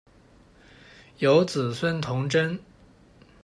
[1.19, 2.59] 有子孙同珍。